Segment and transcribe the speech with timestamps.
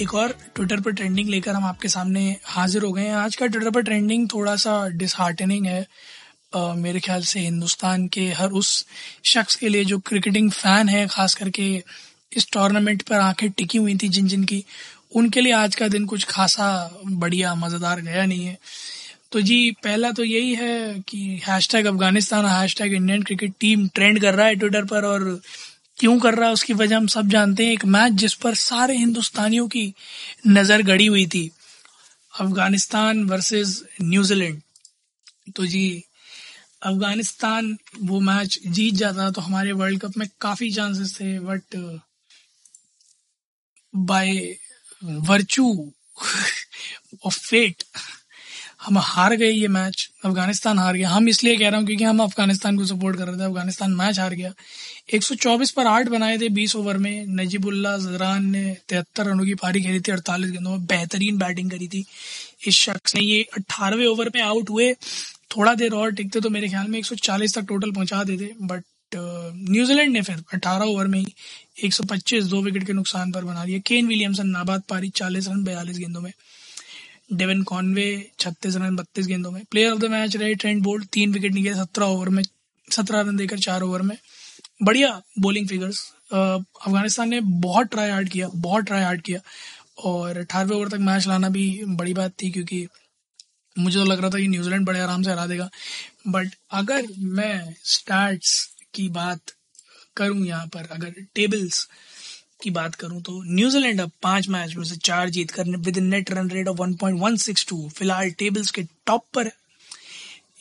[0.00, 3.46] एक और ट्विटर पर ट्रेंडिंग लेकर हम आपके सामने हाजिर हो गए हैं। आज का
[3.46, 5.86] ट्विटर पर ट्रेंडिंग थोड़ा सा डिसहार्टनिंग है।
[6.56, 8.86] uh, मेरे ख्याल से हिंदुस्तान के हर उस
[9.24, 11.84] शख्स के लिए जो क्रिकेटिंग फ़ैन है खास करके
[12.36, 14.64] इस टूर्नामेंट पर आँखें टिकी हुई थी जिन जिन की
[15.14, 16.68] उनके लिए आज का दिन कुछ खासा
[17.04, 18.58] बढ़िया मज़ेदार गया नहीं है।
[19.32, 24.34] तो जी पहला तो यही है कि hashtag Afghanistan hashtag Indian cricket team trend कर
[24.34, 25.40] रहा है ट्विटर पर और
[26.02, 28.96] क्यों कर रहा है, उसकी वजह हम सब जानते हैं। एक मैच जिस पर सारे
[28.98, 29.82] हिंदुस्तानियों की
[30.46, 31.50] नज़र गड़ी हुई थी,
[32.32, 34.60] अफ़गानिस्तान वर्सेस न्यूजीलैंड
[35.56, 36.02] तो जी,
[36.82, 41.76] अफ़गानिस्तान वो मैच जीत जाता तो हमारे वर्ल्ड कप में काफ़ी चांसेस थे but
[43.94, 44.32] by
[45.02, 45.68] virtue
[47.26, 47.84] of fate
[48.82, 52.22] हम हार गए ये मैच अफ़गानिस्तान हार गया। हम इसलिए कह रहा हूँ क्योंकि हम
[52.22, 54.52] अफ़गानिस्तान को सपोर्ट कर रहे थे, अफ़गानिस्तान मैच हार गया।
[55.14, 59.82] 124 पर आठ बनाए थे 20 ओवर में। नजीबुल्ला जरान ने तिहत्तर रनों की पारी
[59.82, 62.04] खेली थी, अड़तालीस गेंदों में बेहतरीन बैटिंग करी थी।
[62.66, 64.92] इस शख्स ने ये अट्ठारहवें ओवर में आउट हुए।
[65.56, 70.12] थोड़ा देर और टिकते तो मेरे ख्याल में 140 तक टोटल पहुँचा देते बट न्यूजीलैंड
[70.12, 71.34] ने फिर 18 ओवर में ही
[71.84, 75.98] 125 दो विकेट के नुकसान पर बना दिया। केन विलियमसन नाबाद पारी 40 रन, बयालीस
[75.98, 76.32] गेंदों में।
[77.32, 78.06] डेवन कॉनवे
[78.38, 81.74] छत्तीस रन, बत्तीस गेंदों में। प्लेयर ऑफ़ द मैच रहे ट्रेंड बोल्ट तीन विकेट निकले
[81.74, 82.42] सत्रह ओवर में,
[82.88, 84.16] सत्रह रन देकर चार ओवर में।
[84.82, 86.00] बढ़िया बॉलिंग फिगर्स
[86.32, 89.40] अफ़गानिस्तान ने बहुत ट्राई हार्ड किया, बहुत ट्राई हार्ड किया।
[90.00, 92.86] और अठारहवें ओवर तक मैच लाना भी बड़ी बात थी, क्योंकि
[93.76, 95.68] मुझे तो लग रहा था कि न्यूजीलैंड बड़े आराम से हरा देगा।
[96.28, 98.44] बट अगर मैं स्टार्ट
[98.94, 99.52] की बात
[100.16, 101.86] करूँ यहाँ पर, अगर टेबल्स
[102.62, 106.30] की बात करूँ तो न्यूजीलैंड अब पाँच मैच में से चार जीत कर with net
[106.30, 109.50] run rate of 1.162 फ़िलहाल टेबल्स के टॉप पर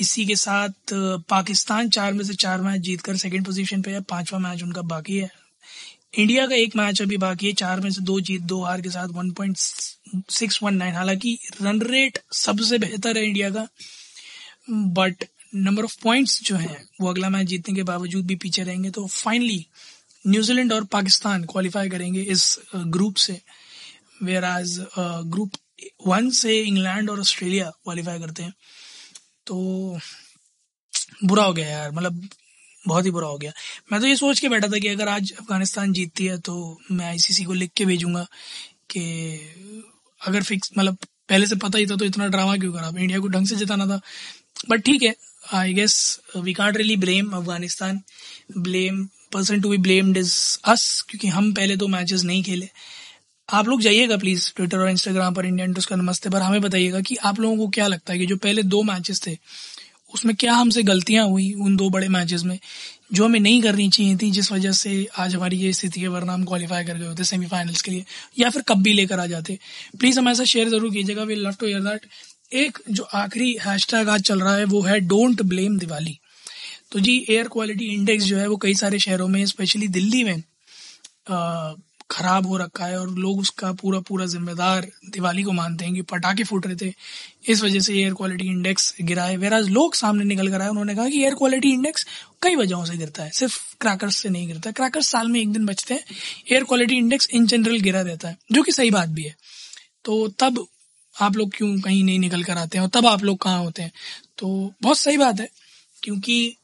[0.00, 0.92] इसी के साथ
[1.28, 5.16] पाकिस्तान चार में से चार मैच जीतकर सेकंड पोजीशन पे है, पांचवा मैच उनका बाकी
[5.16, 5.30] है।
[6.18, 8.90] इंडिया का एक मैच अभी बाकी है, चार में से दो जीत, दो हार के
[8.90, 13.66] साथ 1.619 हालाँकि रन रेट सबसे बेहतर है इंडिया का
[14.70, 15.24] बट
[15.54, 19.06] नंबर ऑफ़ पॉइंट्स जो हैं, वो अगला मैच जीतने के बावजूद भी पीछे रहेंगे। तो
[19.06, 19.66] फाइनली
[20.24, 23.40] न्यूजीलैंड और पाकिस्तान क्वालिफाई करेंगे इस ग्रुप से।
[24.22, 25.52] वेयर एज ग्रुप
[26.06, 28.54] वन से इंग्लैंड और ऑस्ट्रेलिया क्वालिफाई करते हैं।
[29.46, 29.98] तो
[31.24, 32.28] बुरा हो गया यार मतलब
[32.84, 33.52] बहुत ही बुरा हो गया।
[33.92, 36.54] मैं तो ये सोच के बैठा था कि अगर आज अफ़गानिस्तान जीतती है तो
[36.90, 38.26] मैं आईसीसी को लिख के भेजूँगा
[38.90, 39.02] कि
[40.20, 40.96] अगर फिक्स मतलब
[41.28, 42.92] पहले से पता ही था तो इतना ड्रामा क्यों करा?
[42.96, 44.00] इंडिया को ढंग से जिताना था।
[44.68, 45.14] बट ठीक है
[45.54, 48.00] I guess we can't really blame Afghanistan
[48.58, 50.34] blame person to be blamed is
[50.64, 52.68] us क्योंकि हम पहले दो मैचेस नहीं खेले।
[53.48, 57.00] आप लोग जाइएगा प्लीज़ ट्विटर और इंस्टाग्राम पर इंडियन टूस का नमस्ते, पर हमें बताइएगा
[57.00, 59.36] कि आप लोगों को क्या लगता है कि जो पहले दो मैचेस थे,
[60.14, 62.58] उसमें क्या हमसे गलतियाँ हुई उन दो बड़े मैचेस में,
[63.12, 66.32] जो हमें नहीं करनी चाहिए थी, जिस वजह से आज हमारी ये स्थिति है, वरना
[66.32, 68.04] हम क्वालिफाई कर गए होते सेमीफाइनल्स के लिए,
[68.38, 69.58] या फिर कब भी लेकर आ जाते।
[69.98, 72.06] प्लीज़ हमारे साथ शेयर ज़रूर कीजिएगा we love to hear that
[72.54, 76.18] एक जो आखिरी हैशटैग आज चल रहा है, वो है डोंट ब्लेम दिवाली।
[76.94, 80.42] तो जी एयर क्वालिटी इंडेक्स जो है वो कई सारे शहरों में स्पेशली दिल्ली में
[82.10, 86.02] खराब हो रखा है और लोग उसका पूरा पूरा जिम्मेदार दिवाली को मानते हैं कि
[86.02, 86.92] पटाखे फूट रहे थे।
[87.48, 90.94] इस वजह से एयर क्वालिटी इंडेक्स गिरा है। वेराज लोग सामने निकल कर आए, उन्होंने
[90.94, 92.06] कहा कि एयर क्वालिटी इंडेक्स
[92.42, 95.66] कई वजहों से गिरता है। सिर्फ़ क्रैकर्स से नहीं गिरता। क्रैकर्स साल में एक दिन
[95.66, 96.04] बचते हैं
[96.52, 99.36] air quality index in general गिरा रहता है, जो कि सही बात भी है।
[100.04, 100.66] तो तब
[101.14, 103.82] आप लोग क्यों कहीं नहीं निकल कर आते हैं और तब आप लोग कहाँ होते
[103.82, 103.92] हैं?
[104.38, 105.48] तो बहुत सही बात है,
[106.02, 106.56] क्योंकि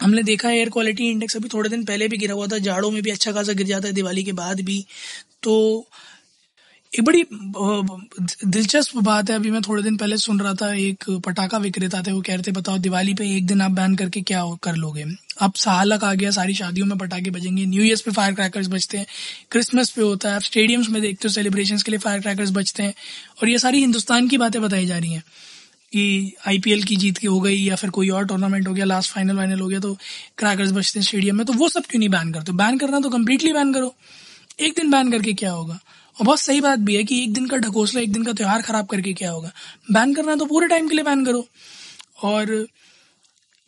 [0.00, 2.90] हमने देखा है एयर क्वालिटी इंडेक्स अभी थोड़े दिन पहले भी गिरा हुआ था जाड़ों
[2.90, 4.84] में भी अच्छा खासा गिर जाता है दिवाली के बाद भी।
[5.42, 5.54] तो
[6.92, 7.24] एक बड़ी
[8.46, 12.12] दिलचस्प बात है, अभी मैं थोड़े दिन पहले सुन रहा था, एक पटाखा विक्रेता थे,
[12.12, 15.04] वो कह रहे थे, बताओ, दिवाली पे एक दिन आप बैन करके क्या कर लोगे?
[15.42, 18.98] अब सालक आ गया, सारी शादियों में पटाखे बजेंगे न्यू ईयर पे फायर क्रैकर्स बजते
[18.98, 19.06] हैं
[19.50, 22.82] क्रिसमस पे होता है, आप स्टेडियम्स में देखते हो सेलिब्रेशन के लिए फायर क्रैकर्स बजते
[22.82, 22.94] हैं,
[23.42, 25.24] और ये सारी हिंदुस्तान की बातें बताई जा रही हैं।
[25.94, 29.12] कि आईपीएल की जीत की हो गई या फिर कोई और टूर्नामेंट हो गया लास्ट
[29.12, 29.94] फाइनल वाइनल हो गया तो
[30.38, 32.52] क्रैकर्स बचते हैं स्टेडियम में तो वो सब क्यों नहीं बैन करते?
[32.52, 33.94] बैन करना तो कम्प्लीटली बैन करो।
[34.60, 35.80] एक दिन बैन करके क्या होगा?
[36.16, 38.62] और बहुत सही बात भी है कि एक दिन का ढकोसला, एक दिन का त्यौहार
[38.62, 39.52] खराब करके क्या होगा?
[39.92, 41.46] बैन करना तो पूरे टाइम के लिए बैन करो।
[42.22, 42.66] और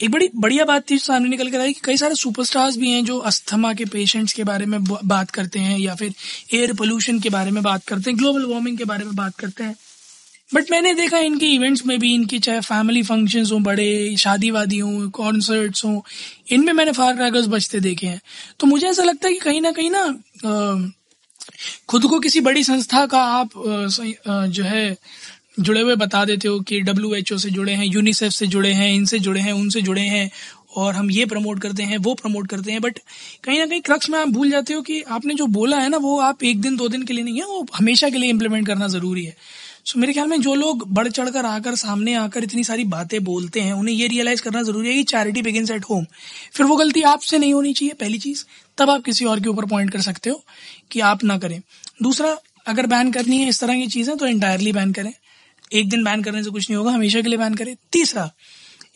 [0.01, 3.05] एक बड़ी, बढ़िया बात थी, सामने निकल कर आई कि कई सारे सुपरस्टार्स भी हैं
[3.05, 6.15] जो अस्थमा के पेशेंट्स के बारे में बात करते हैं या फिर
[6.55, 9.65] एयर पोल्यूशन के बारे में बात करते हैं ग्लोबल वार्मिंग के बारे में बात करते
[9.65, 9.77] हैं।
[10.51, 14.79] बट मैंने देखा इनके इवेंट्स में भी, इनके चाहे फैमिली फ़ंक्शंस हो, बड़े शादी वादी
[14.79, 16.05] हो कॉन्सर्ट्स हो,
[16.53, 18.21] इनमें मैंने फायर क्रैकर्स बजते देखे हैं।
[18.61, 20.93] तो मुझे ऐसा लगता है कि कहीं ना कहीं ना
[21.89, 23.51] खुद को किसी बड़ी संस्था का आप
[24.29, 24.97] जो है,
[25.61, 28.73] जुड़े हुए बता देते हो कि डब्ल्यू एच ओ से जुड़े हैं यूनिसेफ से जुड़े
[28.73, 30.31] हैं, इनसे जुड़े हैं, उनसे जुड़े हैं,
[30.77, 32.99] और हम ये प्रमोट करते हैं, वो प्रमोट करते हैं। बट
[33.45, 35.97] कहीं ना, कहीं क्रक्स में आप भूल जाते हो कि आपने जो बोला है ना,
[35.97, 38.67] वो आप एक दिन, दो दिन के लिए नहीं है, वो हमेशा के लिए इम्प्लीमेंट
[38.67, 39.37] करना ज़रूरी है।
[39.87, 43.23] सो मेरे ख्याल में जो लोग बढ़ चढ़ कर आकर, सामने आकर इतनी सारी बातें
[43.25, 46.07] बोलते हैं, उन्हें ये रियलाइज़ करना ज़रूरी है कि चैरिटी बिगिन एट होम
[46.53, 48.45] फिर वो गलती आपसे नहीं होनी चाहिए, पहली चीज़।
[48.79, 50.43] तब आप किसी और के ऊपर पॉइंट कर सकते हो
[50.91, 51.61] कि आप ना करें।
[52.03, 52.37] दूसरा,
[52.67, 55.13] अगर बैन करनी है इस तरह की चीज़ें तो इंटायरली बैन करें।
[55.73, 58.31] एक दिन बैन करने से कुछ नहीं होगा, हमेशा के लिए बैन करें। तीसरा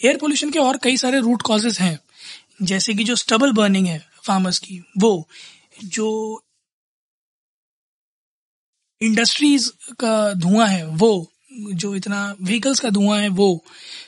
[0.04, 1.98] एयर पोल्यूशन के और कई सारे रूट कॉजेज हैं।
[2.62, 5.28] जैसे कि जो स्टबल बर्निंग है फार्मर्स की, वो,
[5.84, 6.42] जो
[9.00, 9.70] इंडस्ट्रीज़
[10.00, 13.62] का धुआँ है वो जो इतना व्हीकल्स का धुआँ है वो।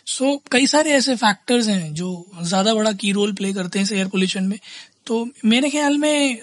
[0.06, 3.92] सो so, कई सारे ऐसे फैक्टर्स हैं जो ज़्यादा बड़ा की रोल प्ले करते हैं
[3.92, 4.58] एयर पोल्यूशन में।
[5.06, 6.36] तो मेरे ख्याल में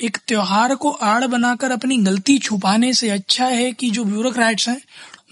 [0.00, 4.80] एक त्योहार को आड़ बनाकर अपनी गलती छुपाने से अच्छा है कि जो ब्यूरोक्रेट्स हैं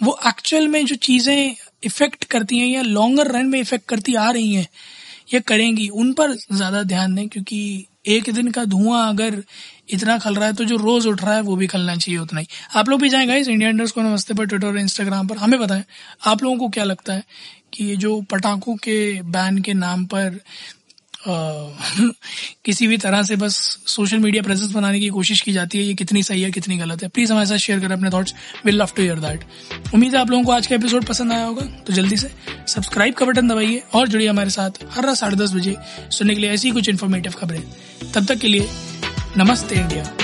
[0.02, 4.30] वो एक्चुअल में जो चीज़ें इफ़ेक्ट करती हैं या लॉन्गर रन में इफ़ेक्ट करती आ
[4.30, 4.66] रही हैं
[5.34, 7.60] या करेंगी उन पर ज़्यादा ध्यान दें क्योंकि
[8.04, 9.42] एक दिन का धुआँ अगर
[9.88, 12.40] इतना खल रहा है तो जो रोज उठ रहा है, वो भी खलना चाहिए उतना
[12.40, 12.46] ही।
[12.76, 15.58] आप लोग भी जाए इस इंडिया इंडर्स को नमस्ते पर ट्विटर और इंस्टाग्राम पर। हमें
[15.60, 15.84] बताएँ,
[16.26, 17.24] आप लोगों को क्या लगता है
[17.72, 20.40] कि ये जो पटाखों के बैन के नाम पर
[22.64, 23.56] किसी भी तरह से बस
[23.86, 27.02] सोशल मीडिया प्रेजेंस बनाने की कोशिश की जाती है, ये कितनी सही है, कितनी गलत
[27.02, 28.34] है। प्लीज़ हमारे साथ शेयर करें अपने thoughts
[28.64, 29.44] we'll love to hear that
[29.94, 32.30] उम्मीद है आप लोगों को आज का एपिसोड पसंद आया होगा तो जल्दी से
[32.68, 35.76] सब्सक्राइब का बटन दबाइए और जुड़िए हमारे साथ हर रात साढ़े दस बजे
[36.10, 37.62] सुनने के लिए ऐसी कुछ इन्फॉर्मेटिव खबरें।
[38.14, 38.68] तब तक के लिए
[39.36, 40.23] नमस्ते इंडिया।